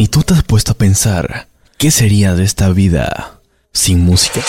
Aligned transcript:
¿Y 0.00 0.08
tú 0.08 0.22
te 0.22 0.32
has 0.32 0.42
puesto 0.42 0.72
a 0.72 0.74
pensar 0.76 1.48
qué 1.76 1.90
sería 1.90 2.34
de 2.34 2.42
esta 2.42 2.70
vida 2.70 3.42
sin 3.70 4.00
música? 4.00 4.40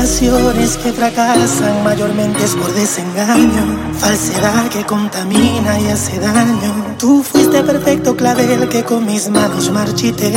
Relaciones 0.00 0.78
que 0.78 0.92
fracasan 0.94 1.84
mayormente 1.84 2.42
es 2.42 2.54
por 2.54 2.72
desengaño, 2.72 3.92
falsedad 3.98 4.68
que 4.68 4.82
contamina 4.82 5.78
y 5.78 5.88
hace 5.88 6.18
daño. 6.18 6.96
Tú 6.98 7.22
fuiste 7.22 7.62
perfecto 7.62 8.16
clavel 8.16 8.66
que 8.70 8.82
con 8.82 9.04
mis 9.04 9.28
manos 9.28 9.70
marchité. 9.70 10.32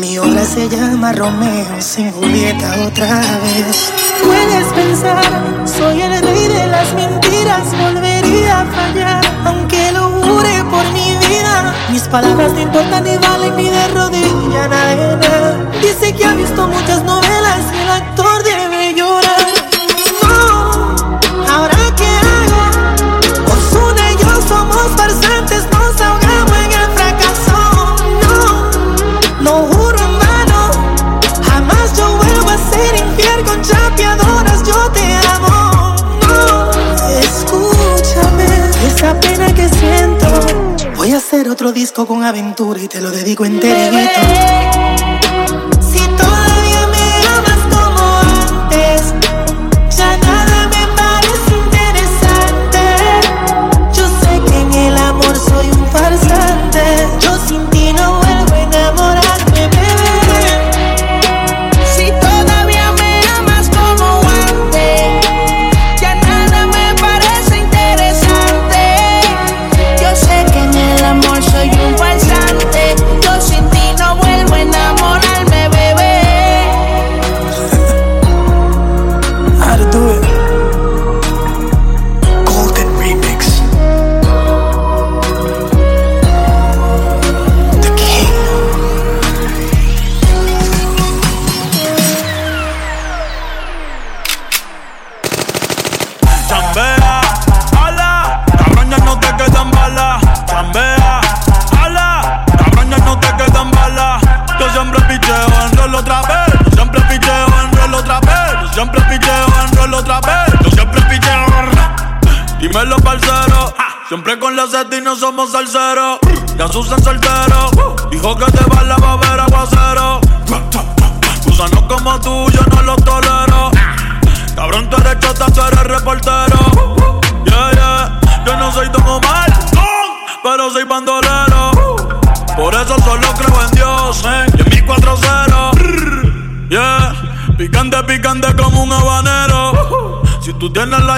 Mi 0.00 0.18
obra 0.18 0.42
se 0.42 0.70
llama 0.70 1.12
Romeo 1.12 1.80
sin 1.80 2.10
Julieta 2.12 2.76
otra 2.86 3.20
vez. 3.42 3.92
Puedes 4.24 4.66
pensar, 4.72 5.22
soy 5.66 6.00
el 6.00 6.22
rey 6.22 6.48
de 6.48 6.66
las 6.68 6.94
mentiras, 6.94 7.64
volvería 7.78 8.62
a 8.62 8.66
fallar, 8.66 9.20
aunque 9.44 9.92
lo 9.92 10.08
jure 10.22 10.64
por 10.70 10.84
mi 10.94 11.14
vida. 11.28 11.74
Mis 11.90 12.02
palabras 12.04 12.52
no 12.52 12.60
importan 12.60 13.04
ni 13.04 13.18
valen 13.18 13.54
ni 13.54 13.68
de 13.68 13.88
rodilla 13.88 14.68
nada. 14.68 15.70
Dice 15.82 16.14
que 16.14 16.24
ha 16.24 16.32
visto 16.32 16.66
muchas 16.68 17.02
novelas 17.04 17.57
con 42.06 42.22
aventura 42.22 42.80
y 42.80 42.86
te 42.86 43.00
lo 43.00 43.10
dedico 43.10 43.44
enterito. 43.44 44.67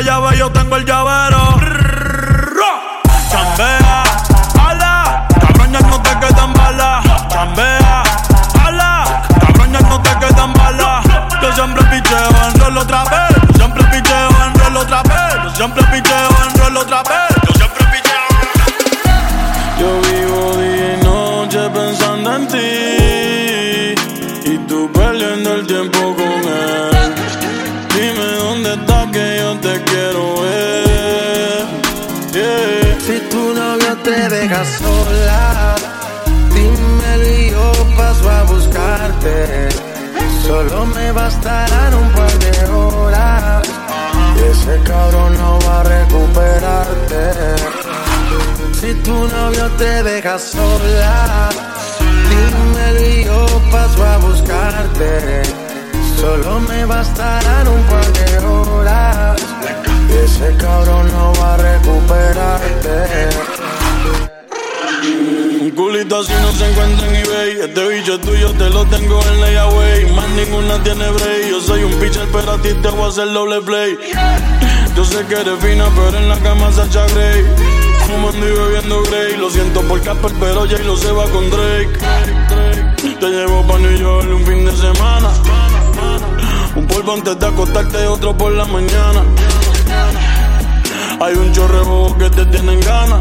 Llave, 0.03 0.39
yo 0.39 0.51
tengo 0.51 0.77
el 0.77 0.85
llavero. 0.85 1.00
Solo 40.51 40.85
me 40.85 41.13
bastarán 41.13 41.95
un 41.95 42.11
par 42.11 42.39
de 42.41 42.65
horas. 42.73 43.69
Y 44.37 44.41
ese 44.51 44.83
cabrón 44.83 45.39
no 45.39 45.61
va 45.61 45.81
a 45.81 45.85
recuperarte. 45.85 47.23
Si 48.81 48.93
tu 48.95 49.29
novio 49.29 49.71
te 49.79 50.03
deja 50.03 50.37
sola, 50.41 51.51
dímelo 52.31 53.01
y 53.01 53.25
yo 53.27 53.47
paso 53.71 54.05
a 54.05 54.19
buscarte. 54.19 55.43
Solo 56.21 56.59
me 56.69 56.85
bastarán 56.85 57.69
un 57.69 57.83
par 57.85 58.13
de 58.13 58.39
horas. 58.45 59.41
Y 60.09 60.13
ese 60.25 60.57
cabrón 60.57 61.13
no 61.13 61.33
va 61.41 61.55
a 61.55 61.59
recuperarte. 61.59 63.60
Un 65.61 65.71
culito 65.73 66.19
así 66.19 66.33
no 66.41 66.53
se 66.53 66.71
encuentra 66.71 67.07
en 67.07 67.17
eBay. 67.17 67.61
Este 67.61 67.89
bicho 67.89 68.15
es 68.15 68.21
tuyo, 68.23 68.51
te 68.55 68.71
lo 68.71 68.87
tengo 68.87 69.21
en 69.31 69.41
layaway. 69.43 70.11
Más 70.15 70.29
ninguna 70.31 70.83
tiene 70.83 71.07
break. 71.11 71.51
Yo 71.51 71.61
soy 71.61 71.85
un 71.85 71.93
pitcher, 72.01 72.27
pero 72.33 72.53
a 72.53 72.63
ti 72.63 72.71
te 72.81 72.89
voy 72.89 73.05
a 73.05 73.09
hacer 73.09 73.31
doble 73.31 73.61
play. 73.61 73.99
Yo 74.97 75.05
sé 75.05 75.27
que 75.27 75.35
eres 75.35 75.59
fina, 75.61 75.85
pero 75.95 76.17
en 76.17 76.31
la 76.31 76.39
cama 76.39 76.73
Sacha 76.73 77.05
Grey. 77.09 77.45
Fumando 78.07 78.49
y 78.49 78.53
bebiendo 78.53 79.03
Grey. 79.03 79.37
Lo 79.37 79.51
siento 79.51 79.83
por 79.83 80.01
Casper, 80.01 80.33
pero 80.41 80.67
Jay 80.67 80.83
lo 80.83 80.97
se 80.97 81.13
va 81.13 81.25
con 81.29 81.51
Drake. 81.51 81.91
Te 83.21 83.29
llevo 83.29 83.67
pa' 83.67 83.79
New 83.79 83.99
York 83.99 84.29
un 84.35 84.47
fin 84.47 84.65
de 84.65 84.75
semana. 84.75 85.29
Un 86.75 86.87
polvo 86.87 87.13
antes 87.13 87.39
de 87.39 87.47
acostarte 87.47 88.03
y 88.03 88.07
otro 88.07 88.35
por 88.35 88.53
la 88.53 88.65
mañana. 88.65 89.25
Hay 91.21 91.35
un 91.35 91.53
chorrebo 91.53 92.17
que 92.17 92.31
te 92.31 92.47
tienen 92.47 92.81
ganas. 92.81 93.21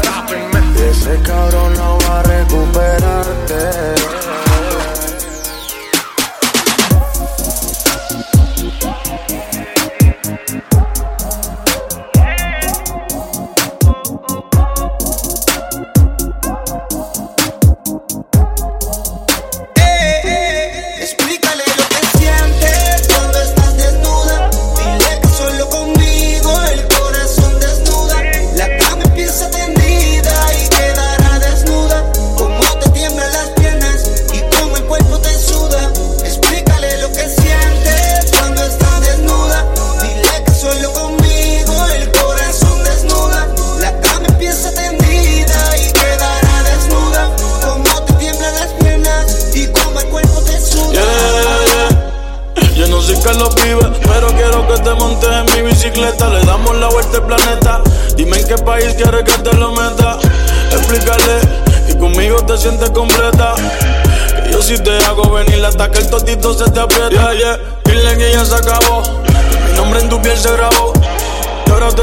ese 0.89 1.21
cabrón 1.21 1.73
no 1.73 1.97
va 1.99 2.19
a 2.19 2.23
recuperarte. 2.23 4.20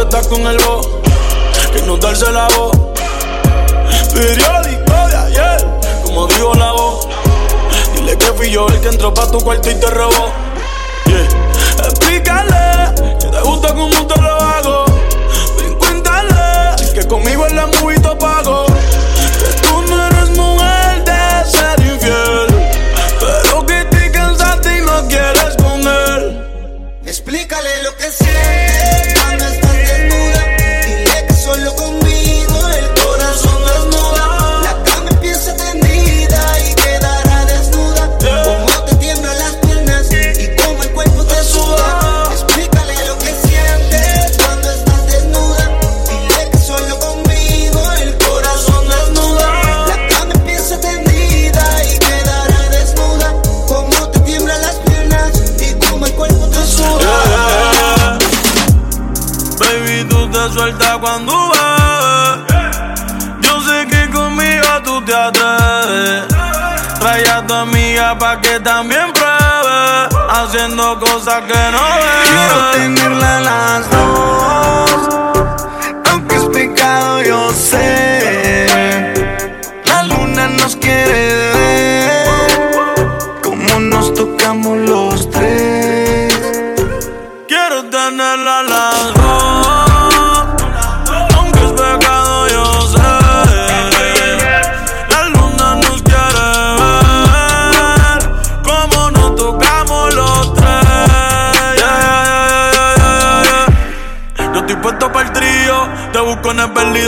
está 0.08 0.26
con 0.26 0.46
el 0.46 0.56
bo, 0.64 0.80
que 1.72 1.82
no 1.82 1.98
darse 1.98 2.32
la 2.32 2.48
voz. 2.56 2.72
Periódico 4.14 5.08
de 5.08 5.16
ayer, 5.16 5.66
como 6.02 6.26
digo 6.28 6.54
la 6.54 6.72
voz. 6.72 7.06
Dile 7.94 8.16
que 8.16 8.26
fui 8.32 8.50
yo 8.50 8.66
el 8.68 8.80
que 8.80 8.88
entró 8.88 9.12
pa' 9.12 9.30
tu 9.30 9.38
cuarto 9.38 9.70
y 9.70 9.74
te 9.74 9.86
robó. 9.90 10.32
Explícale 11.84 12.94
que 13.20 13.26
te 13.26 13.40
gusta 13.42 13.74
como 13.74 14.06
te 14.06 14.20
lo 14.20 14.34
hago. 14.34 14.84
Encuéntale 15.66 16.92
que 16.94 17.06
conmigo 17.06 17.46
en 17.46 17.56
la 17.56 17.66
movie 17.66 18.00
te 18.00 18.16
pago. 18.16 18.67
cuando 61.00 61.32
ves. 61.50 62.58
Yo 63.40 63.60
sé 63.62 63.86
que 63.86 64.10
conmigo 64.10 64.66
tú 64.84 65.04
te 65.04 65.14
atreves. 65.14 66.26
Trae 66.98 67.28
a 67.30 67.46
tu 67.46 67.54
amiga 67.54 68.18
pa' 68.18 68.40
que 68.40 68.60
también 68.60 69.12
pruebe. 69.12 70.08
Haciendo 70.30 70.98
cosas 70.98 71.42
que 71.42 71.70
no 71.72 71.84
ves. 72.02 72.28
Quiero 72.28 72.70
tenerla 72.72 73.40
las 73.40 73.90
dos. 73.90 74.90
Aunque 76.10 76.36
es 76.36 76.44
pecado, 76.46 77.22
yo 77.22 77.52
sé. 77.52 78.17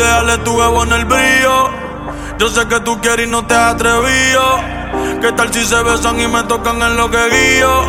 Ideal 0.00 0.42
tu 0.44 0.52
huevo 0.52 0.82
en 0.84 0.92
el 0.92 1.04
brillo. 1.04 1.68
Yo 2.38 2.48
sé 2.48 2.66
que 2.68 2.80
tú 2.80 2.98
quieres 3.02 3.26
y 3.26 3.30
no 3.30 3.46
te 3.46 3.52
has 3.52 3.74
atrevido. 3.74 4.58
¿Qué 5.20 5.30
tal 5.32 5.52
si 5.52 5.62
se 5.62 5.82
besan 5.82 6.18
y 6.18 6.26
me 6.26 6.42
tocan 6.44 6.80
en 6.80 6.96
lo 6.96 7.10
que 7.10 7.18
guío? 7.28 7.82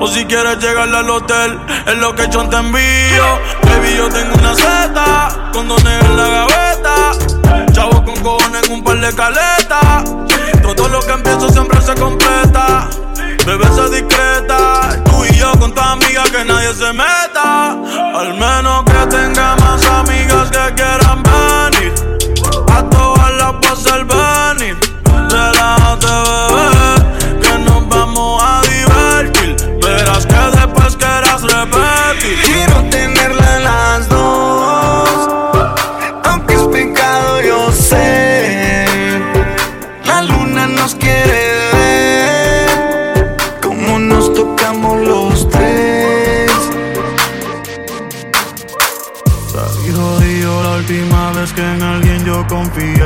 O 0.00 0.06
si 0.06 0.26
quieres 0.26 0.58
llegar 0.58 0.94
al 0.94 1.08
hotel, 1.08 1.58
es 1.86 1.96
lo 1.96 2.14
que 2.14 2.28
yo 2.28 2.46
te 2.50 2.56
envío. 2.56 3.24
Baby, 3.62 3.96
yo 3.96 4.08
tengo 4.10 4.34
una 4.34 4.54
seta, 4.54 5.50
con 5.54 5.66
dones 5.66 6.04
en 6.04 6.14
la 6.14 6.28
gaveta. 6.28 7.72
Chavo 7.72 8.04
con 8.04 8.16
cojones 8.16 8.68
en 8.68 8.72
un 8.72 8.84
par 8.84 9.00
de 9.00 9.14
caletas. 9.14 10.04
Todo 10.76 10.88
lo 10.90 11.00
que 11.00 11.12
empiezo 11.12 11.48
siempre 11.48 11.80
se 11.80 11.94
completa. 11.94 12.86
Bebesa 13.46 13.88
discreta, 13.88 15.02
tú 15.04 15.24
y 15.24 15.34
yo 15.36 15.52
con 15.58 15.72
tu 15.72 15.80
amiga 15.80 16.24
que 16.24 16.44
nadie 16.44 16.74
se 16.74 16.92
meta. 16.92 17.70
Al 18.14 18.34
menos 18.34 18.84
que 18.84 19.06
tenga 19.16 19.56
más 19.56 19.84
amigas 19.86 20.50
que 20.50 20.74
quieran 20.74 21.22
venir. 21.22 21.94
A 22.70 22.82
todas 22.90 23.32
las 23.32 23.52
pasa 23.62 23.96
el 23.96 24.04
venir. 24.04 24.76
Relájate, 25.30 26.06
bebé. 26.54 27.07
confio. 52.48 52.97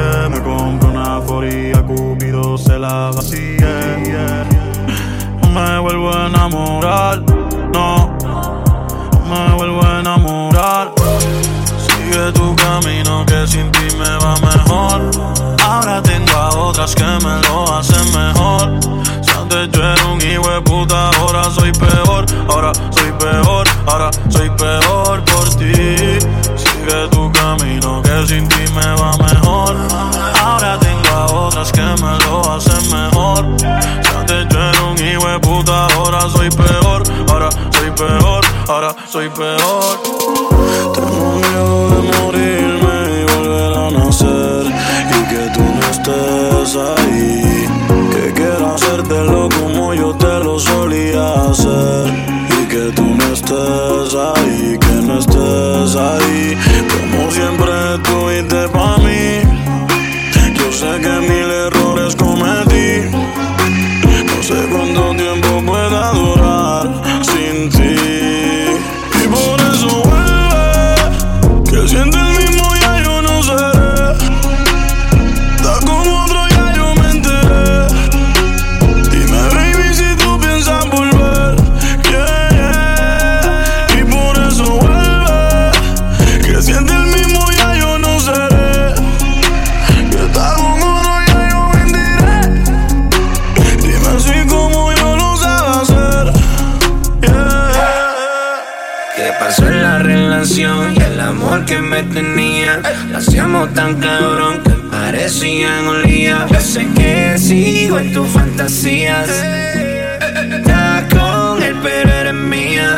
y 100.44 101.00
el 101.00 101.20
amor 101.20 101.64
que 101.64 101.78
me 101.78 102.02
tenía. 102.02 102.80
Lo 103.10 103.18
hacíamos 103.18 103.72
tan 103.74 103.94
cabrón 104.00 104.60
que 104.64 104.70
parecían 104.90 105.86
olía. 105.86 106.48
Yo 106.50 106.60
sé 106.60 106.84
que 106.96 107.38
sigo 107.38 108.00
en 108.00 108.12
tus 108.12 108.28
fantasías. 108.28 109.28
Está 109.28 111.06
con 111.12 111.62
él, 111.62 111.76
pero 111.80 112.12
eres 112.12 112.34
mía. 112.34 112.96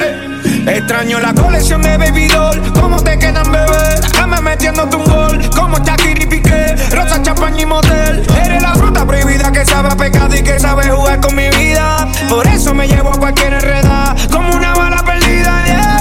Extraño 0.66 1.20
la 1.20 1.34
colección 1.34 1.82
de 1.82 1.98
Baby 1.98 2.28
Doll. 2.28 2.62
¿Cómo 2.80 2.96
te 3.02 3.18
quedan, 3.18 3.52
bebé? 3.52 4.00
La 4.00 4.08
cama 4.08 4.40
metiéndote 4.40 4.96
un 4.96 5.04
gol. 5.04 5.50
Como 5.54 5.76
Shakira 5.84 6.22
y 6.22 6.26
Piqué. 6.26 6.76
Rosa, 6.92 7.20
champaña 7.20 7.60
y 7.60 7.66
motel. 7.66 8.26
Eres 8.42 8.62
la 8.62 8.74
fruta 8.74 9.06
prohibida 9.06 9.52
que 9.52 9.66
sabe 9.66 9.90
a 9.90 9.96
pecado 9.96 10.34
y 10.34 10.42
que 10.42 10.58
sabe 10.58 10.88
jugar 10.88 11.20
con 11.20 11.36
mi 11.36 11.50
vida. 11.50 12.08
Por 12.30 12.46
eso 12.46 12.74
me 12.74 12.88
llevo 12.88 13.12
a 13.12 13.18
cualquier 13.18 13.52
enredada. 13.52 14.16
Como 14.32 14.56
una 14.56 14.72
bala 14.72 15.04
perdida. 15.04 15.93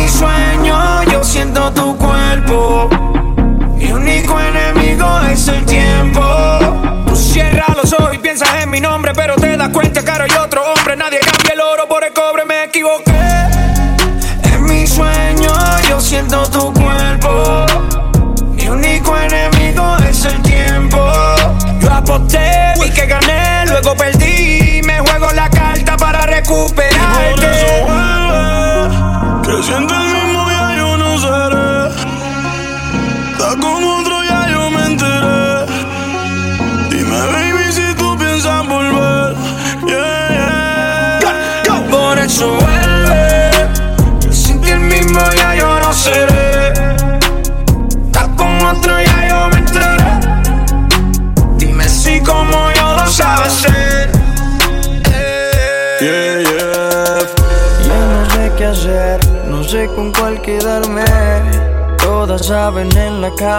Mi 0.00 0.08
sueño 0.08 1.02
yo 1.12 1.22
siento 1.22 1.70
tu 1.72 1.94
cuerpo. 1.98 2.88
Mi 3.76 3.92
único 3.92 4.40
enemigo 4.40 5.06
es 5.30 5.46
el 5.48 5.64
tiempo. 5.66 6.22
Tú 7.06 7.14
cierras 7.14 7.76
los 7.76 7.92
ojos 7.92 8.14
y 8.14 8.18
piensas 8.18 8.48
en 8.62 8.70
mi 8.70 8.80
nombre, 8.80 9.12
pero 9.14 9.36
te 9.36 9.58
das 9.58 9.68
cuenta 9.68 10.02
que 10.02 10.10
ahora 10.10 10.24
hay 10.24 10.36
otro 10.42 10.69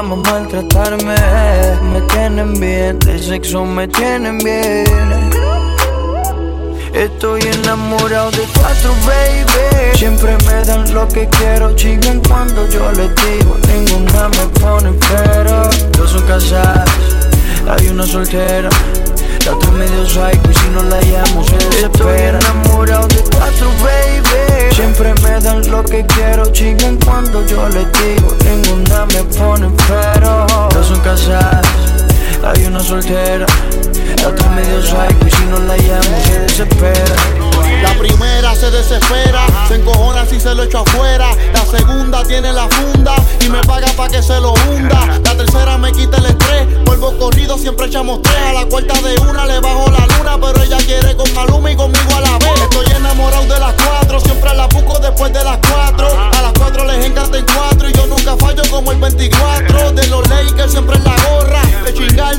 cama 0.01 0.15
maltratarme. 0.15 1.15
Me 1.93 2.01
tienen 2.13 2.60
bien, 2.60 2.98
de 3.00 3.20
sexo 3.20 3.65
me 3.65 3.88
tienen 3.88 4.38
bien. 4.39 4.86
Estoy 6.93 7.41
enamorado 7.41 8.31
de 8.31 8.43
cuatro, 8.58 8.91
baby. 9.05 9.98
Siempre 9.98 10.36
me 10.48 10.65
dan 10.65 10.91
lo 10.93 11.08
que 11.08 11.27
quiero, 11.29 11.75
chillan 11.75 12.20
cuando 12.27 12.67
yo 12.67 12.91
les 12.93 13.12
digo. 13.15 13.58
Ninguna 13.67 14.29
me 14.29 14.46
pone 14.60 14.91
pero. 15.10 15.70
Dos 15.98 16.12
son 16.12 16.24
casadas, 16.24 16.89
hay 17.70 17.88
una 17.89 18.05
soltera. 18.05 18.70
Otra 19.50 19.71
medio 19.71 20.05
psycho 20.05 20.51
y 20.51 20.53
si 20.53 20.69
no 20.69 20.83
la 20.83 21.01
llamo 21.01 21.43
se 21.43 21.55
desespera. 21.55 22.38
Estoy 22.38 22.51
enamorado 22.51 23.07
de 23.07 23.21
cuatro, 23.36 23.69
baby. 23.83 24.75
Siempre 24.75 25.13
me 25.24 25.39
dan 25.41 25.69
lo 25.69 25.83
que 25.83 26.05
quiero, 26.05 26.45
chingan 26.51 26.98
cuando 26.98 27.45
yo 27.45 27.67
les 27.69 27.88
digo. 27.93 28.36
Ninguna 28.45 29.05
me 29.07 29.24
pone 29.36 29.69
pero. 29.88 30.45
Dos 30.74 30.88
son 30.88 31.00
casadas, 31.01 31.67
hay 32.43 32.65
una 32.65 32.79
soltera. 32.81 33.45
La 34.21 34.27
otra 34.27 34.50
medio 34.50 34.81
psycho 34.81 35.27
y 35.27 35.31
si 35.31 35.45
no 35.45 35.60
la 35.60 35.75
llamo 35.75 36.17
se 36.25 36.39
desespera. 36.39 37.50
La 37.81 37.93
primera 37.97 38.55
se 38.55 38.69
desespera, 38.71 39.45
se 39.67 39.75
encojona 39.75 40.25
si 40.25 40.39
se 40.39 40.53
lo 40.53 40.63
echo 40.63 40.79
afuera. 40.79 41.29
La 41.53 41.65
segunda 41.65 42.23
tiene 42.23 42.53
la 42.53 42.67
funda 42.67 43.15
y 43.41 43.50
me 43.50 43.61
paga 43.61 43.88
pa' 43.93 44.07
que 44.09 44.21
se 44.21 44.39
lo 44.39 44.53
hunda. 44.53 45.19
La 45.23 45.35
tercera 45.35 45.77
me 45.77 45.91
quita 45.91 46.17
el 46.17 46.25
estrés, 46.25 46.67
polvo 46.85 47.17
corrido 47.17 47.57
siempre 47.57 47.88
echamos 47.88 48.21
tres. 48.21 48.38
A 48.47 48.53
la 48.53 48.65
cuarta 48.65 49.00
de 49.01 49.19
una 49.21 49.45
le 49.45 49.59
bajo 49.59 49.89
la 49.89 50.05
luna, 50.17 50.38
pero 50.39 50.63
ella 50.63 50.77
quiere 50.77 51.15
con 51.15 51.33
Maluma 51.33 51.71
y 51.71 51.75
conmigo 51.75 52.15
a 52.15 52.21
la 52.21 52.38
vez. 52.38 52.61
Estoy 52.61 52.85
enamorado 52.95 53.43
de 53.43 53.59
las 53.59 53.73
cuatro, 53.73 54.19
siempre 54.19 54.53
la 54.53 54.67
busco 54.67 55.00
después 55.00 55.33
de 55.33 55.43
las 55.43 55.57
cuatro. 55.57 56.07
A 56.07 56.41
las 56.41 56.53
cuatro 56.53 56.85
les 56.85 57.05
encanta 57.05 57.38
en 57.38 57.45
cuatro 57.45 57.89
y 57.89 57.93
yo 57.93 58.05
nunca 58.07 58.35
fallo 58.38 58.63
como 58.69 58.91
el 58.91 59.00
24. 59.00 59.91
De 59.91 60.07
los 60.07 60.27
Lakers 60.29 60.71
siempre 60.71 60.95
en 60.97 61.03
la 61.03 61.15
gorra, 61.29 61.61
de 61.83 61.93
chingar 61.93 62.30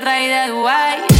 traída 0.00 0.42
de 0.44 0.50
Dubai 0.50 1.13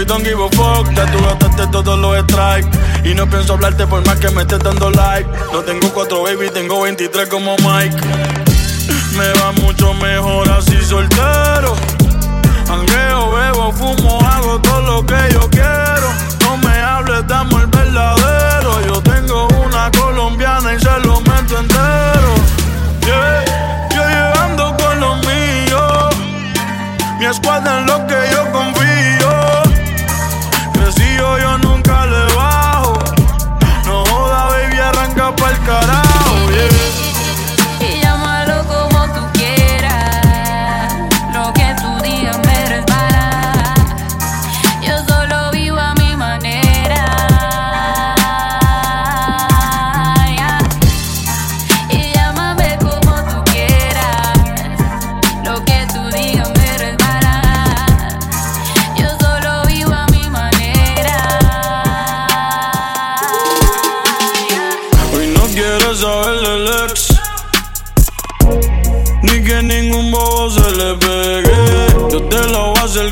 y 0.00 0.04
don't 0.04 0.24
give 0.24 0.42
a 0.42 0.48
fuck. 0.50 0.92
Ya 0.94 1.10
tú 1.10 1.18
gastaste 1.22 1.66
todos 1.68 1.98
los 1.98 2.18
strikes. 2.24 2.70
Y 3.04 3.14
no 3.14 3.28
pienso 3.28 3.54
hablarte 3.54 3.86
por 3.86 4.04
más 4.06 4.18
que 4.18 4.30
me 4.30 4.42
estés 4.42 4.58
dando 4.60 4.90
like. 4.90 5.28
No 5.52 5.62
tengo 5.62 5.88
cuatro 5.92 6.22
baby, 6.22 6.50
tengo 6.50 6.80
23 6.82 7.28
como 7.28 7.56
Mike. 7.58 8.45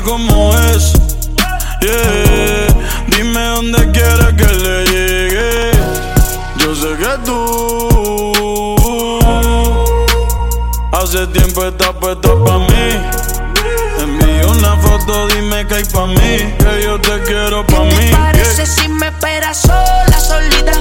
Como 0.05 0.55
es. 0.57 0.93
Yeah. 1.81 2.67
Dime 3.07 3.41
dónde 3.55 3.91
quieres 3.91 4.33
que 4.37 4.45
le 4.53 4.85
llegue. 4.85 5.71
Yo 6.59 6.75
sé 6.75 6.95
que 6.95 7.17
tú 7.25 7.35
hace 10.91 11.27
tiempo 11.27 11.65
estás 11.65 11.93
puesta 11.99 12.29
pa' 12.45 12.59
mí. 12.59 13.01
Envío 13.99 14.51
una 14.51 14.77
foto, 14.77 15.27
dime 15.29 15.65
que 15.67 15.75
hay 15.75 15.85
pa' 15.85 16.05
mí. 16.07 16.53
Que 16.59 16.83
yo 16.83 16.99
te 17.01 17.21
quiero 17.23 17.65
pa' 17.65 17.81
¿Qué 17.89 17.95
mí. 17.95 18.09
te 18.09 18.15
parece 18.15 18.65
si 18.67 18.87
me 18.87 19.07
esperas 19.07 19.57
sola, 19.61 20.19
solita? 20.19 20.71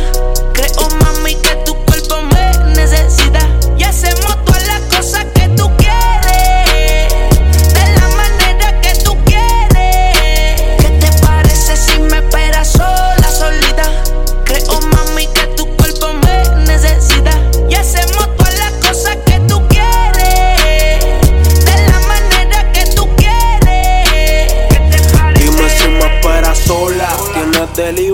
Tienes 27.75 27.97
delivery 27.97 28.11
o 28.11 28.14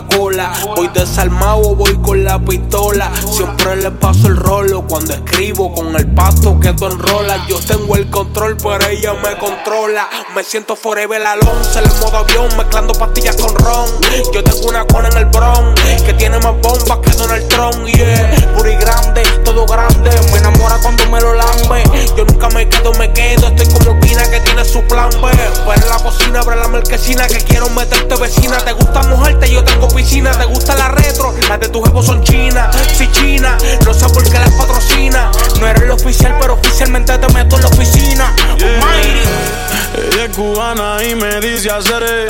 Voy 0.00 0.88
desarmado 0.94 1.74
voy 1.74 1.96
con 1.96 2.24
la 2.24 2.38
pistola. 2.38 3.10
Siempre 3.32 3.76
le 3.76 3.90
paso 3.90 4.28
el 4.28 4.36
rolo. 4.36 4.86
Cuando 4.86 5.12
escribo 5.12 5.72
con 5.72 5.94
el 5.96 6.06
pasto 6.14 6.58
que 6.60 6.72
tú 6.72 6.86
enrolas. 6.86 7.46
Yo 7.48 7.58
tengo 7.58 7.96
el 7.96 8.08
control, 8.08 8.56
pero 8.56 8.86
ella 8.86 9.14
me 9.14 9.36
controla. 9.38 10.08
Me 10.36 10.44
siento 10.44 10.76
forever 10.76 11.24
Alonso 11.26 11.80
en 11.80 11.90
el 11.90 11.98
modo 11.98 12.18
avión. 12.18 12.56
Mezclando 12.56 12.92
pastillas 12.94 13.36
con 13.36 13.54
ron. 13.56 13.88
Yo 14.32 14.44
tengo 14.44 14.68
una 14.68 14.84
cona 14.86 15.08
en 15.08 15.16
el 15.16 15.24
bron. 15.26 15.74
Que 16.04 16.14
tiene 16.14 16.38
más 16.38 16.54
bombas 16.62 16.98
que 16.98 17.10
Donald 17.16 17.48
Trump. 17.48 17.86
Yeah, 17.86 18.54
puri 18.56 18.76
grande, 18.76 19.22
todo 19.44 19.66
grande. 19.66 20.10
Me 20.32 20.38
enamora 20.38 20.78
cuando 20.80 21.06
me 21.10 21.20
lo 21.20 21.34
lambe. 21.34 21.82
Yo 22.16 22.24
nunca 22.24 22.48
me 22.50 22.68
quedo, 22.68 22.92
me 22.94 23.12
quedo. 23.12 23.48
Estoy 23.48 23.66
como 23.74 23.98
Pina 24.00 24.22
que 24.30 24.40
tiene 24.40 24.64
su 24.64 24.80
plan 24.82 25.10
B. 25.10 25.28
En 25.74 25.88
la 25.88 25.98
cocina, 25.98 26.40
abre 26.40 26.56
la 26.56 26.68
marquesina 26.68 27.26
que 27.26 27.38
quiero 27.38 27.68
meterte 27.70 28.14
vecina. 28.16 28.58
Te 28.58 28.72
gusta 28.72 29.02
mojarte, 29.02 29.50
yo 29.50 29.64
tengo 29.64 29.87
piscina. 29.88 30.30
Te 30.32 30.44
gusta 30.46 30.74
la 30.76 30.88
retro, 30.88 31.34
las 31.48 31.60
de 31.60 31.68
tu 31.68 31.82
jefe 31.82 32.02
son 32.02 32.22
chinas. 32.22 32.74
Si 32.96 33.10
china, 33.12 33.56
no 33.84 33.94
sé 33.94 34.08
por 34.08 34.22
qué 34.24 34.38
las 34.38 34.50
patrocina. 34.52 35.30
No 35.60 35.66
eres 35.66 35.82
el 35.82 35.90
oficial, 35.90 36.36
pero 36.40 36.54
oficialmente 36.54 37.16
te 37.18 37.32
meto 37.32 37.56
en 37.56 37.62
la 37.62 37.68
oficina. 37.68 38.34
Almighty. 38.52 39.68
Ella 39.94 40.24
es 40.24 40.36
cubana 40.36 41.02
y 41.02 41.14
me 41.14 41.40
dice 41.40 41.70
hacer 41.70 42.28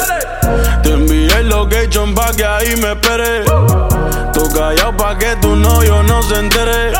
Te 0.82 0.92
envié 0.92 1.26
el 1.38 1.48
location 1.48 2.14
pa' 2.14 2.32
que 2.32 2.44
ahí 2.44 2.76
me 2.76 2.92
espere. 2.92 3.44
Tú 4.32 4.48
callado 4.52 4.96
pa' 4.96 5.18
que 5.18 5.36
tu 5.36 5.56
novio 5.56 6.02
no 6.02 6.22
se 6.22 6.36
entere. 6.36 6.92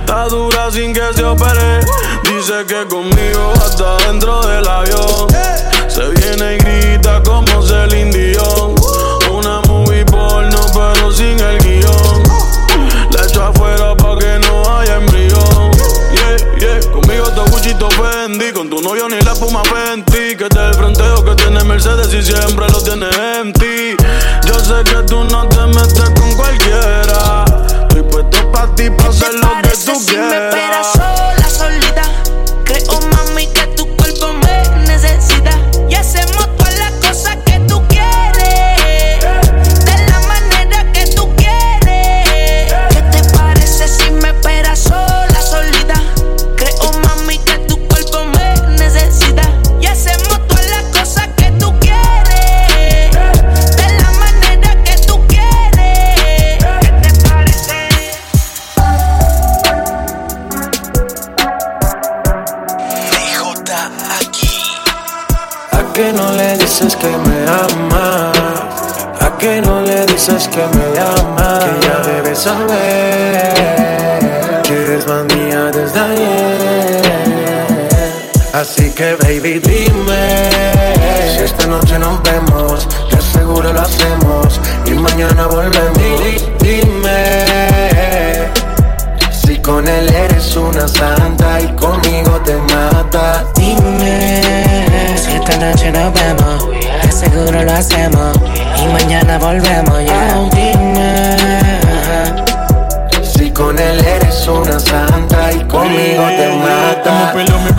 Está 0.00 0.24
dura 0.28 0.70
sin 0.70 0.92
que 0.92 1.12
se 1.14 1.24
opere. 1.24 1.80
Dice 2.24 2.64
que 2.66 2.86
conmigo 2.88 3.52
hasta 3.64 3.96
dentro 4.06 4.40
del 4.46 4.66
avión. 4.66 5.28
Se 5.88 6.08
viene 6.08 6.54
y 6.54 6.58
grita 6.58 7.22
como 7.22 7.62
Celine 7.62 7.73
Mercedes 21.84 22.14
y 22.14 22.32
siempre 22.32 22.66
lo 22.68 22.82
tiene 22.82 23.10
en 23.40 23.52
ti. 23.52 23.94
Yo 24.46 24.58
sé 24.58 24.82
que 24.84 25.02
tú 25.06 25.22
no 25.24 25.46
te 25.48 25.66
metes 25.66 26.10
con 26.18 26.34
cualquiera. 26.34 27.44
Estoy 27.82 28.02
puesto 28.04 28.52
pa' 28.52 28.74
ti, 28.74 28.88
pa' 28.88 29.08
hacer 29.08 29.32
¿Te 29.32 29.36
lo 29.36 29.48
que 29.62 29.68
tú 29.68 30.00
si 30.00 30.16
me 30.16 30.24
esperas 30.24 30.50
quieras 30.50 30.93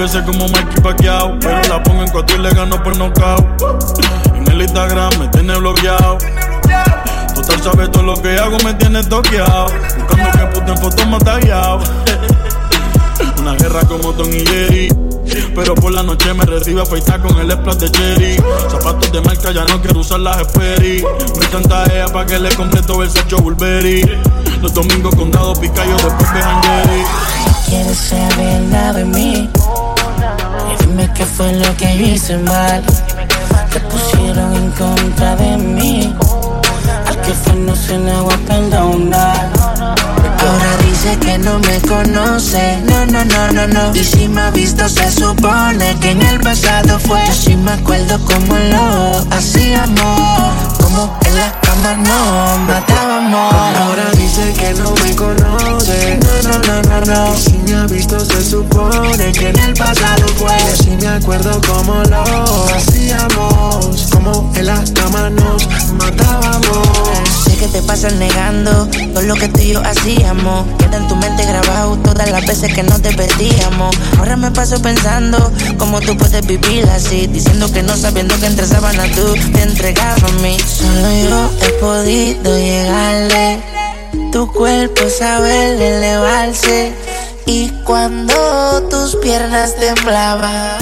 veces 0.06 0.22
como 0.24 0.48
Mikey 0.48 0.82
Pacquiao. 0.84 1.40
Pero 1.40 1.62
la 1.64 1.82
pongo 1.82 2.04
en 2.04 2.10
cuatro 2.10 2.38
y 2.38 2.42
le 2.42 2.52
gano 2.52 2.84
por 2.84 2.96
nocaut 2.96 3.44
En 4.36 4.48
el 4.52 4.62
Instagram 4.62 5.10
me 5.20 5.28
tiene 5.30 5.58
bloqueado. 5.58 6.20
Total 7.34 7.64
sabe 7.64 7.88
todo 7.88 8.04
lo 8.04 8.22
que 8.22 8.38
hago 8.38 8.60
me 8.64 8.76
tiene 8.76 9.04
toqueado. 9.04 9.66
Buscando 9.98 10.32
que 10.32 10.46
puta 10.54 10.74
en 10.74 10.78
fotos 10.78 11.08
me 11.08 11.18
Una 13.42 13.56
guerra 13.56 13.82
como 13.82 14.14
Tom 14.14 14.32
y 14.32 14.46
Jerry. 14.46 14.90
Pero 15.56 15.74
por 15.74 15.92
la 15.92 16.04
noche 16.04 16.32
me 16.36 16.46
recibe 16.46 16.84
afeitar 16.84 17.20
con 17.22 17.40
el 17.40 17.52
splash 17.52 17.78
de 17.78 17.92
cherry. 17.92 18.36
Zapatos 18.70 19.12
de 19.12 19.22
marca, 19.22 19.52
ya 19.52 19.66
no 19.66 19.82
quiero 19.82 20.02
usar 20.02 20.20
las 20.20 20.38
Sperry. 20.42 21.04
Me 21.04 21.46
ella 21.94 22.06
pa' 22.14 22.26
que 22.26 22.38
le 22.38 22.56
compre 22.56 22.84
todo 22.84 23.02
el 23.02 23.10
Sergio 23.10 23.40
Burberry. 23.40 24.04
Los 24.62 24.72
domingos 24.74 25.16
con 25.16 25.32
dado 25.32 25.56
picayo 25.56 25.96
después 25.96 26.34
de 26.34 26.42
Jerry 26.42 27.04
Quieres 27.68 27.98
saber 27.98 28.62
nada 28.62 28.94
de 28.94 29.04
mí 29.06 29.50
dime 30.96 31.12
qué 31.14 31.26
fue 31.26 31.52
lo 31.54 31.76
que 31.78 31.98
yo 31.98 32.06
hice 32.06 32.38
mal. 32.38 32.82
Te 33.72 33.80
pusieron 33.82 34.56
en 34.56 34.72
contra 34.72 35.36
de 35.36 35.58
mí. 35.58 36.16
Al 37.08 37.22
que 37.22 37.34
fue 37.34 37.56
no 37.56 37.76
se 37.76 37.98
le 37.98 38.14
va 38.14 38.34
a 38.34 38.38
perdonar. 38.38 39.50
Ahora 40.40 40.78
dice 40.88 41.18
que 41.18 41.38
no 41.40 41.60
me 41.60 41.82
conoce, 41.82 42.82
no, 42.86 43.06
no, 43.08 43.26
no, 43.26 43.52
no, 43.52 43.68
no 43.68 43.96
Y 43.96 44.04
si 44.04 44.28
me 44.28 44.42
ha 44.42 44.52
visto 44.52 44.88
se 44.88 45.12
supone 45.12 45.98
que 46.00 46.12
en 46.12 46.22
el 46.22 46.40
pasado 46.40 47.00
fue 47.00 47.20
Yo 47.26 47.34
sí 47.34 47.56
me 47.56 47.72
acuerdo 47.72 48.20
como 48.20 48.56
lo 48.56 49.26
hacíamos 49.32 50.78
Como 50.78 51.18
en 51.26 51.36
la 51.36 51.52
cama 51.62 51.96
nos 51.96 52.60
matábamos 52.68 53.54
Ahora 53.54 54.12
dice 54.18 54.54
que 54.54 54.74
no 54.76 54.92
me 54.92 55.16
conoce. 55.16 56.20
No, 56.44 56.52
no, 56.52 56.60
no, 56.60 56.82
no, 56.84 57.06
no 57.06 57.55
me 57.66 57.76
ha 57.76 57.86
visto 57.86 58.20
se 58.20 58.44
supone 58.44 59.32
que 59.32 59.50
en 59.50 59.60
el 59.60 59.74
pasado 59.74 60.28
fue. 60.38 60.58
Yo 60.58 60.84
sí 60.84 60.90
me 61.00 61.08
acuerdo 61.08 61.60
como 61.62 62.04
lo 62.04 62.24
hacíamos. 62.76 64.08
Como 64.12 64.52
en 64.56 64.66
la 64.66 64.84
cama 64.94 65.30
nos 65.30 65.68
matábamos. 65.94 66.88
Sé 67.44 67.56
que 67.58 67.68
te 67.68 67.82
pasas 67.82 68.14
negando 68.14 68.88
todo 69.14 69.22
lo 69.24 69.36
que 69.36 69.48
tú 69.50 69.60
y 69.60 69.74
yo 69.74 69.82
hacíamos. 69.84 70.66
Queda 70.78 70.98
en 70.98 71.08
tu 71.08 71.16
mente 71.16 71.46
grabado 71.46 71.98
todas 71.98 72.30
las 72.30 72.46
veces 72.46 72.74
que 72.74 72.84
no 72.84 73.00
te 73.00 73.14
perdíamos. 73.14 73.96
Ahora 74.20 74.36
me 74.36 74.52
paso 74.52 74.82
pensando 74.82 75.52
cómo 75.78 76.02
tú 76.02 76.18
puedes 76.18 76.46
vivir 76.46 76.86
así. 76.90 77.28
Diciendo 77.28 77.72
que 77.72 77.84
no 77.84 77.96
sabiendo 77.96 78.38
que 78.40 78.48
entre 78.48 78.68
sábanas 78.68 79.10
tú 79.12 79.34
te 79.54 79.62
entregabas 79.64 80.24
a 80.24 80.32
mí. 80.42 80.58
Solo 80.60 81.12
yo 81.30 81.50
he 81.66 81.70
podido 81.80 82.58
llegarle. 82.58 83.62
Tu 84.32 84.52
cuerpo 84.52 85.02
sabe 85.18 85.98
elevarse 85.98 87.05
y 87.46 87.70
cuando 87.84 88.84
tus 88.90 89.16
piernas 89.18 89.76
temblaban 89.76 90.78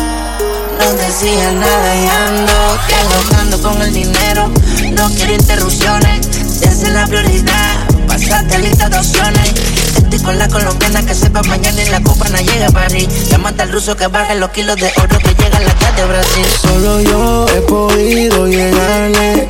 no 0.79 0.93
decía 0.93 1.51
nada 1.51 1.95
y 1.95 2.07
ando 2.07 2.53
que 2.87 3.61
con 3.61 3.81
el 3.81 3.93
dinero. 3.93 4.49
No 4.91 5.09
quiero 5.15 5.33
interrupciones, 5.33 6.27
es 6.61 6.89
la 6.89 7.05
prioridad. 7.07 7.87
Pasate 8.07 8.59
lista 8.59 8.89
de 8.89 8.97
opciones. 8.97 9.53
Estoy 9.97 10.19
con 10.19 10.37
la 10.37 10.47
colombiana 10.47 11.01
que 11.05 11.15
sepa 11.15 11.41
mañana 11.43 11.81
y 11.81 11.89
la 11.89 12.01
copa 12.01 12.27
no 12.29 12.37
llega 12.39 12.67
a 12.67 12.71
París. 12.71 13.07
Llámate 13.29 13.63
al 13.63 13.71
ruso 13.71 13.95
que 13.95 14.07
baje 14.07 14.35
los 14.35 14.49
kilos 14.49 14.75
de 14.77 14.91
oro 15.01 15.17
que 15.19 15.33
llega 15.35 15.57
a 15.57 15.61
la 15.61 15.73
calle 15.75 16.01
de 16.01 16.07
Brasil. 16.07 16.45
Solo 16.61 17.01
yo 17.01 17.45
he 17.49 17.61
podido 17.61 18.47
llegarle. 18.47 19.49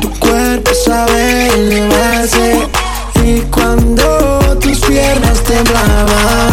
Tu 0.00 0.10
cuerpo 0.18 0.70
sabe 0.84 1.48
elevarse. 1.54 2.68
Y 3.24 3.40
cuando 3.50 4.37
piernas 4.98 5.40
temblaban, 5.44 6.50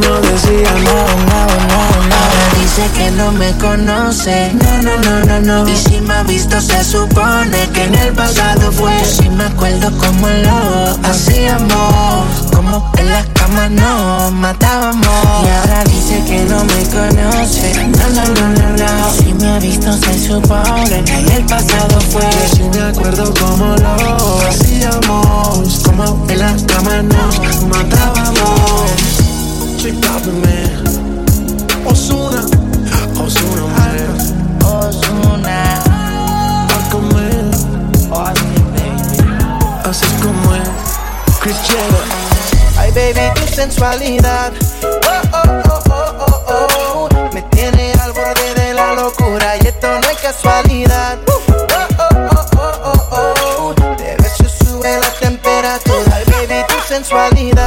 no 0.00 0.20
decía 0.20 0.72
nada, 0.72 1.16
nada, 1.26 1.66
nada. 1.66 1.97
Dice 2.78 2.90
que 2.92 3.10
no 3.10 3.32
me 3.32 3.50
conoce, 3.56 4.52
no, 4.54 4.82
no, 4.82 4.96
no, 4.98 5.24
no, 5.24 5.40
no. 5.40 5.68
Y 5.68 5.76
si 5.76 6.00
me 6.00 6.14
ha 6.14 6.22
visto, 6.22 6.60
se 6.60 6.84
supone 6.84 7.68
que 7.74 7.82
en 7.82 7.94
el 7.96 8.12
pasado 8.12 8.70
fue. 8.70 8.92
Si 9.04 9.28
me 9.30 9.46
acuerdo 9.46 9.90
como 9.98 10.28
lo 10.28 11.08
hacíamos, 11.08 12.46
como 12.54 12.88
en 12.98 13.08
las 13.08 13.26
camas 13.30 13.72
nos 13.72 14.30
matábamos. 14.30 15.08
Y 15.44 15.48
ahora 15.48 15.82
dice 15.86 16.22
que 16.24 16.44
no 16.44 16.64
me 16.66 16.84
conoce, 16.84 17.84
no, 17.88 18.08
no, 18.10 18.24
no, 18.34 18.48
no, 18.48 18.76
no. 18.76 19.12
Si 19.12 19.34
me 19.34 19.48
ha 19.48 19.58
visto, 19.58 19.92
se 19.94 20.28
supone 20.28 21.02
que 21.04 21.18
en 21.18 21.30
el 21.32 21.44
pasado 21.46 22.00
fue. 22.12 22.30
Si 22.54 22.62
me 22.62 22.80
acuerdo 22.80 23.34
como 23.34 23.74
lo 23.74 24.48
hacíamos, 24.48 25.80
como 25.84 26.26
en 26.28 26.38
las 26.38 26.62
camas 26.62 27.02
nos 27.02 27.66
matábamos. 27.66 28.28
Man. 30.28 30.68
Osuna, 31.86 32.44
Así 39.84 40.04
es 40.04 40.22
como 40.22 40.54
es. 40.54 40.68
Chris. 41.40 41.56
Ay, 42.78 42.90
baby, 42.92 43.20
tu 43.34 43.54
sensualidad. 43.54 44.52
Oh, 44.82 44.88
oh, 45.32 45.62
oh, 45.68 45.82
oh, 45.90 46.44
oh, 46.48 47.08
oh. 47.10 47.30
Me 47.32 47.42
tiene 47.42 47.92
al 48.02 48.12
borde 48.12 48.54
de 48.54 48.74
la 48.74 48.94
locura 48.94 49.56
y 49.56 49.66
esto 49.66 49.88
no 49.88 50.08
es 50.08 50.18
casualidad. 50.18 51.18
Oh, 51.28 51.40
oh, 51.48 51.86
oh, 51.98 52.46
oh, 52.84 53.08
oh, 53.10 53.74
oh. 53.76 53.96
De 53.96 54.16
beso 54.16 54.44
sube 54.48 54.98
la 55.00 55.10
temperatura. 55.20 56.14
Ay, 56.16 56.24
baby, 56.26 56.64
tu 56.68 56.74
sensualidad. 56.86 57.57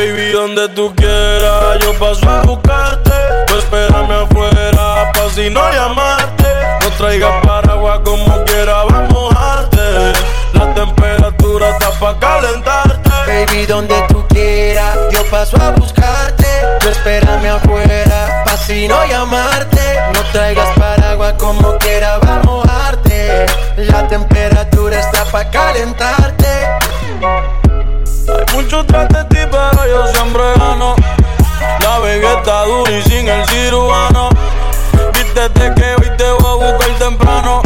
Baby, 0.00 0.32
donde 0.32 0.66
tú 0.70 0.94
quieras, 0.96 1.78
yo 1.82 1.92
paso 1.98 2.26
a 2.26 2.40
buscarte. 2.40 3.12
Tú 3.46 3.58
espérame 3.58 4.10
afuera, 4.10 5.12
pa' 5.12 5.28
si 5.28 5.50
no 5.50 5.60
llamarte. 5.70 6.48
No 6.80 6.90
traigas 6.96 7.34
paraguas 7.46 8.00
como 8.02 8.42
quiera, 8.46 8.84
vamos 8.84 8.94
a 8.94 9.12
mojarte. 9.12 10.12
La 10.54 10.72
temperatura 10.72 11.68
está 11.68 11.90
pa' 12.00 12.18
calentarte. 12.18 13.10
Baby, 13.26 13.66
donde 13.66 13.94
tú 14.08 14.26
quieras, 14.28 14.96
yo 15.12 15.22
paso 15.26 15.58
a 15.60 15.72
buscarte. 15.72 16.48
Tú 16.80 16.88
espérame 16.88 17.50
afuera, 17.50 18.42
pa' 18.46 18.56
si 18.56 18.88
no 18.88 19.04
llamarte. 19.04 20.00
No 20.14 20.22
traigas 20.32 20.78
paraguas 20.78 21.34
como 21.34 21.76
quiera, 21.76 22.16
vamos 22.22 22.38
a 22.38 22.46
mojarte. 22.46 23.46
La 23.76 24.08
temperatura 24.08 24.98
está 24.98 25.26
pa' 25.26 25.44
calentarte. 25.50 26.48
Hay 28.30 28.54
mucho 28.54 28.82
tras 28.86 29.08
cirujano. 33.50 34.28
Vístete 35.12 35.74
que 35.74 35.94
hoy 35.96 36.16
te 36.16 36.30
voy 36.32 36.50
a 36.68 36.72
buscar 36.72 36.98
temprano. 36.98 37.62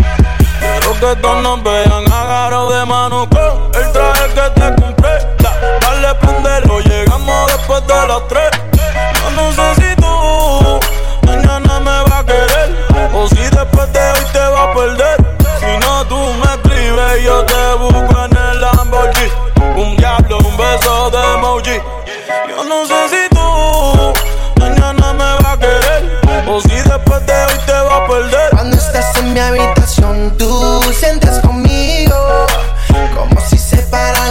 Quiero 0.61 0.93
que 0.95 1.21
todos 1.21 1.43
nos 1.43 1.63
vean 1.63 2.13
agarrados 2.13 2.75
de 2.75 2.85
mano 2.87 3.29
con 3.29 3.83
el 3.83 3.93
traje 3.93 4.25
que 4.35 4.61
te 4.61 4.83
compré. 4.83 5.11
Da- 5.39 5.79
Dale, 5.81 6.15
prendelo, 6.17 6.81
llegamos 6.81 7.47
después 7.53 7.87
de 7.87 7.95
las 8.09 8.29
tres. 8.29 8.51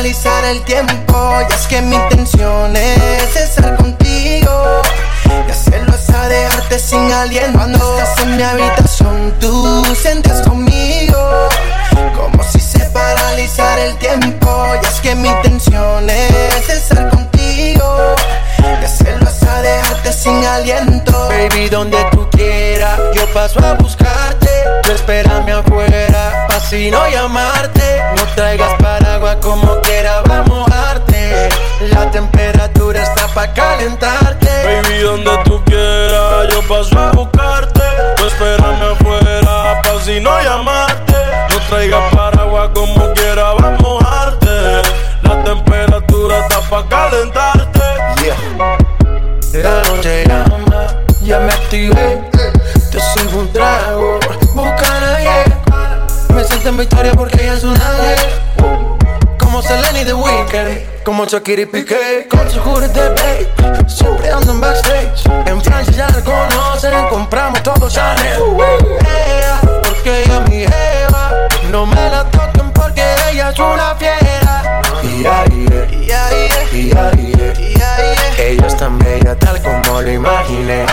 Paralizara 0.03 0.51
el 0.51 0.61
tiempo. 0.63 1.39
Y 1.49 1.53
es 1.53 1.67
que 1.67 1.81
mi 1.81 1.95
intención 1.95 2.75
es 2.75 3.35
estar 3.37 3.77
contigo 3.77 4.81
y 5.47 5.49
hacerlo 5.51 5.95
es 5.95 6.09
a 6.09 6.27
dejarte 6.27 6.77
sin 6.77 7.09
aliento. 7.11 7.57
Cuando 7.57 7.97
estás 7.97 8.19
en 8.19 8.35
mi 8.35 8.43
habitación, 8.43 9.33
tú 9.39 9.83
sientes 9.95 10.41
conmigo 10.41 11.49
como 12.17 12.43
si 12.43 12.59
se 12.59 12.79
paralizara 12.89 13.85
el 13.85 13.95
tiempo. 13.97 14.65
Y 14.81 14.85
es 14.85 14.99
que 14.99 15.15
mi 15.15 15.29
intención 15.29 16.09
es 16.09 16.69
estar 16.69 17.09
contigo 17.09 18.15
y 18.59 18.83
hacerlo 18.83 19.29
es 19.29 19.43
a 19.43 19.61
dejarte 19.61 20.11
sin 20.11 20.45
aliento. 20.45 21.29
Baby, 21.29 21.69
donde 21.69 22.03
tú 22.11 22.27
quieras, 22.31 22.99
yo 23.13 23.25
paso 23.33 23.59
a 23.65 23.75
buscarte. 23.75 24.49
Tú 24.83 24.91
espérame 24.91 25.51
afuera, 25.51 26.45
pa' 26.49 26.59
si 26.59 26.91
no 26.91 27.07
llamarte. 27.07 28.01
No 28.17 28.25
traigas 28.35 28.73
paraguas 29.23 29.37
como 29.41 29.81
quiera, 29.81 30.21
vamos 30.27 30.47
a 30.47 30.49
mojarte. 30.49 31.49
La 31.91 32.11
temperatura 32.11 33.01
está 33.01 33.27
pa' 33.27 33.53
calentarte. 33.53 34.47
Baby, 34.47 34.99
donde 35.01 35.31
tú 35.45 35.63
quieras, 35.65 36.47
yo 36.51 36.61
paso 36.67 36.97
a 36.99 37.11
buscarte. 37.11 37.81
Tú 38.17 38.25
espérame 38.25 38.83
afuera, 38.91 39.81
pa' 39.81 40.01
si 40.03 40.19
no 40.19 40.41
llamarte. 40.41 41.15
No 41.49 41.59
traigas 41.69 42.13
paraguas 42.13 42.69
como 42.73 43.13
quiera, 43.13 43.53
vamos 43.53 43.79
a 43.79 43.81
mojarte. 43.81 44.81
La 45.21 45.43
temperatura 45.43 46.39
está 46.39 46.61
pa' 46.69 46.87
calentarte. 46.87 47.83
La 49.53 49.83
noche 49.83 50.23
llama, 50.27 50.87
ya 51.21 51.39
me 51.39 51.53
activé. 51.53 52.21
Te 52.91 52.99
sirvo 52.99 53.39
un 53.39 53.53
trago, 53.53 54.19
busca 54.53 54.97
a 54.97 54.99
nadie. 54.99 55.43
Me 56.33 56.43
siento 56.43 56.69
en 56.69 56.77
victoria 56.77 57.11
porque 57.13 57.41
ella 57.43 57.53
es 57.53 57.63
una 57.63 57.91
ley. 57.93 58.42
Selena 59.63 60.01
y 60.01 60.05
The 60.05 60.13
Weeknd, 60.13 61.03
como 61.03 61.25
Shakira 61.25 61.61
y 61.61 61.65
Piqué, 61.65 62.27
con 62.29 62.49
su 62.49 62.59
de 62.59 63.09
babe. 63.09 63.47
Siempre 63.87 64.29
ando 64.29 64.51
en 64.51 64.59
backstage. 64.59 65.25
En 65.45 65.61
Francia 65.61 65.93
ya 65.93 66.09
la 66.09 66.21
conocen, 66.21 67.07
compramos 67.09 67.63
todo 67.63 67.89
Chanel. 67.89 68.41
Ella, 68.99 69.61
porque 69.83 70.23
ella 70.23 70.43
es 70.43 70.49
mi 70.49 70.59
jeva. 70.59 71.31
No 71.71 71.85
me 71.85 72.09
la 72.09 72.25
toquen 72.25 72.71
porque 72.73 73.03
ella 73.31 73.51
es 73.51 73.59
una 73.59 73.95
fiera. 73.95 74.81
Yeah, 75.01 75.45
yeah, 75.45 75.87
yeah, 76.01 77.11
yeah, 77.11 77.55
yeah. 77.57 78.35
Ella 78.37 78.67
es 78.67 78.77
tan 78.77 78.99
bella 78.99 79.35
tal 79.35 79.61
como 79.61 80.01
lo 80.01 80.11
imaginé. 80.11 80.85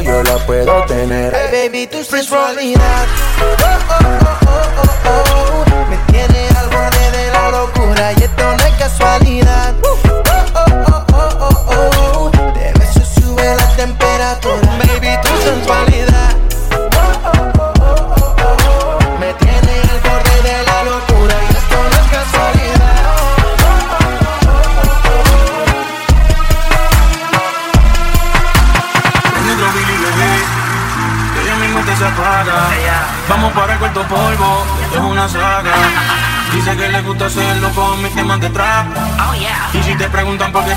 Yo 0.00 0.22
la 0.22 0.36
puedo 0.46 0.84
tener. 0.86 1.34
Hey, 1.34 1.68
baby, 1.68 1.86
tu 1.86 2.02
sensualidad. 2.04 3.06
Oh, 3.40 3.56
oh, 3.64 3.78
oh, 3.90 4.38
oh, 4.46 4.90
oh, 5.06 5.64
oh. 5.72 5.86
Me 5.90 5.96
tiene 6.12 6.48
al 6.58 6.68
borde 6.68 7.10
de 7.10 7.30
la 7.32 7.50
locura 7.50 8.12
y 8.12 8.22
esto 8.22 8.42
no 8.56 8.64
es 8.64 8.74
casualidad. 8.78 9.74
Oh, 9.82 9.98
oh, 10.08 10.22
oh, 10.54 11.04
oh, 11.12 11.66
oh, 11.68 12.30
oh. 12.34 12.52
De 12.54 12.72
beso 12.78 13.00
sube 13.20 13.54
la 13.56 13.76
temperatura. 13.76 14.78
Baby, 14.78 15.16
tu 15.22 15.42
sensualidad. 15.42 16.17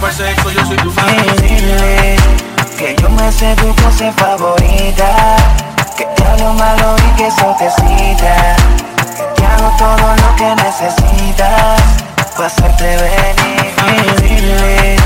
Dile 0.02 0.34
que 2.76 2.96
yo 3.00 3.08
me 3.10 3.32
sé 3.32 3.56
tu 3.56 3.72
pose 3.76 4.12
favorita. 4.14 5.36
Que 5.96 6.06
te 6.06 6.24
hablo 6.24 6.54
malo 6.54 6.96
y 6.98 7.12
que 7.18 7.28
eso 7.28 7.56
te 7.60 7.70
cita. 7.70 8.56
Que 9.16 9.22
te 9.36 9.46
hago 9.46 9.72
todo 9.78 10.16
lo 10.16 10.36
que 10.38 10.56
necesitas. 10.56 11.84
Pa' 12.36 12.48
hacerte 12.48 12.98
venir. 12.98 13.76
Dile 14.24 14.98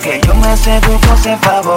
que 0.00 0.20
yo 0.24 0.32
me 0.34 0.56
sé 0.56 0.80
tu 0.80 0.96
pose 1.00 1.36
favorita. 1.38 1.75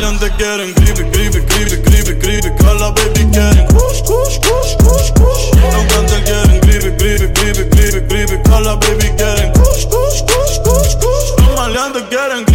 Los 0.00 0.12
maleantes 0.12 0.32
quieren 0.38 0.72
creepy, 0.72 1.04
creepy, 1.10 1.40
creepy, 1.44 1.82
creepy, 1.82 2.18
creepy. 2.18 2.50
Cala 2.56 2.90
baby 2.92 3.30
quieren 3.30 3.66
kush, 3.66 4.00
kush, 4.00 4.38
kush, 4.40 4.74
kush, 4.78 5.12
kush. 5.12 5.50
Los 5.60 5.72
cantantes 5.74 6.22
quieren 6.24 6.60
creepy, 6.60 6.96
creepy, 6.96 7.28
creepy, 7.34 7.68
creepy, 7.68 8.00
creepy. 8.08 8.42
Cala 8.48 8.76
baby 8.76 9.10
quieren 9.18 9.52
kush, 9.52 9.84
kush, 9.92 10.22
kush, 10.24 10.58
kush, 10.64 10.96
kush. 10.96 11.28
Los 11.36 11.54
maleantes 11.54 12.02
quieren 12.08 12.49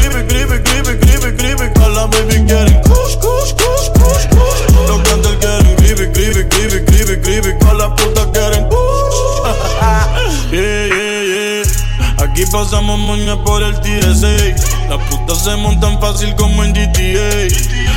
pasamos 12.55 12.97
moña 12.97 13.35
por 13.43 13.61
el 13.61 13.75
TSA. 13.81 14.87
Las 14.87 14.99
putas 15.09 15.43
se 15.43 15.57
montan 15.57 15.99
fácil 15.99 16.33
como 16.35 16.63
en 16.63 16.71
GTA. 16.71 17.49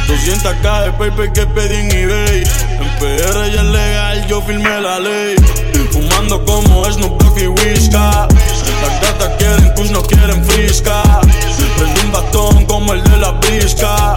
200k 0.09 0.85
de 0.85 0.93
paper 0.99 1.33
que 1.33 1.47
pedí 1.47 1.77
en 1.77 1.93
eBay. 1.93 2.43
En 2.81 2.89
PR 2.99 3.53
ya 3.53 3.61
es 3.61 3.69
legal, 3.69 4.27
yo 4.27 4.43
firmé 4.43 4.81
la 4.81 4.99
ley. 4.99 5.37
Fumando 5.93 6.45
como 6.45 6.85
Snoop 6.91 7.23
Dogg 7.23 7.39
y 7.39 7.47
Whisca. 7.47 8.27
Las 8.83 9.01
gatas 9.01 9.31
quieren 9.39 9.73
kush, 9.77 9.91
no 9.93 10.03
quieren 10.03 10.45
frisca. 10.45 11.03
Prendí 11.77 12.01
un 12.01 12.13
bastón 12.13 12.65
como 12.67 12.95
el 12.95 13.05
de 13.05 13.17
la 13.17 13.31
brisca. 13.31 14.17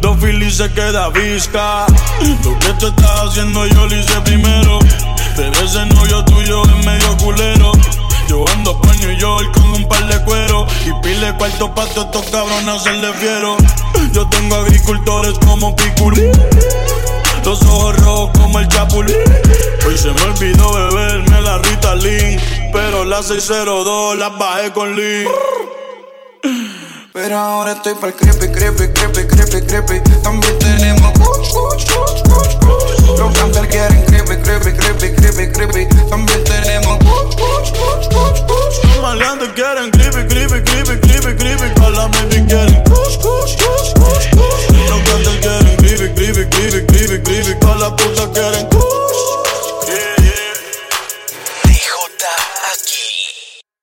Dos 0.00 0.18
filis 0.20 0.56
se 0.56 0.68
queda 0.72 1.10
visca. 1.10 1.86
Lo 2.44 2.58
que 2.58 2.72
tú 2.80 2.88
estás 2.88 3.28
haciendo 3.28 3.64
yo 3.68 3.86
lo 3.86 3.96
hice 3.96 4.20
primero. 4.22 4.80
Pero 5.36 5.52
ese 5.60 5.86
novio 5.86 6.24
tuyo 6.24 6.64
es 6.64 6.84
medio 6.84 7.16
culero. 7.18 7.70
Yo 8.28 8.44
ando 8.52 8.78
pa' 8.78 8.94
New 8.96 9.16
York 9.16 9.50
con 9.54 9.72
un 9.72 9.88
par 9.88 10.06
de 10.06 10.22
cuero 10.24 10.66
Y 10.86 10.92
pile 11.02 11.34
cuarto 11.38 11.74
pa' 11.74 11.86
todos 11.86 12.06
estos 12.06 12.26
cabrones 12.26 12.68
hacerle 12.68 13.12
fiero 13.14 13.56
Yo 14.12 14.28
tengo 14.28 14.56
agricultores 14.56 15.38
como 15.38 15.74
Piculín 15.74 16.30
Los 17.44 17.62
ojos 17.62 17.96
rojos 18.04 18.30
como 18.38 18.60
el 18.60 18.68
Chapulín. 18.68 19.16
Hoy 19.86 19.96
se 19.96 20.12
me 20.12 20.22
olvidó 20.22 20.72
beberme 20.74 21.40
la 21.40 21.58
Ritalin 21.58 22.38
Pero 22.72 23.04
la 23.04 23.22
602 23.22 24.18
la 24.18 24.28
bajé 24.28 24.72
con 24.72 24.94
Lee 24.94 25.26
Pero 27.20 27.36
ahora 27.36 27.72
estoy 27.72 27.94
pa'l 27.96 28.14
crepe, 28.14 28.52
crepe, 28.52 28.92
crepe, 28.92 29.26
crepe, 29.26 29.66
crepe. 29.66 30.00
También 30.22 30.56
tenemos 30.60 31.10
cuch, 31.18 31.50
cuch, 31.50 31.84
cuch, 31.90 32.22
cuch, 32.22 32.54
cuch. 32.60 33.18
Los 33.18 33.36
cantar 33.36 33.66
quieren 33.66 34.04
crepe, 34.04 34.40
crepe, 34.40 34.72
crepe, 34.72 35.14
crepe, 35.16 35.52
crepe. 35.52 35.86
También 36.08 36.44
tenemos 36.44 36.96
cuch, 36.98 37.34
cuch, 37.34 37.72
cuch, 37.72 38.08
cuch, 38.14 38.46
cuch. 38.46 38.78
Quieren 39.56 39.90
la 41.90 42.06
baby 42.06 42.46
quieren. 42.46 42.84
Los 42.86 43.18
cantar 45.10 45.40
quieren 45.40 45.76
crepe, 45.76 46.14
crepe, 46.14 46.48
crepe, 46.48 46.86
crepe, 46.86 47.22
crepe. 47.22 47.66
A 47.66 47.74
la 47.74 47.96
puta 47.96 48.30
quieren. 48.32 48.77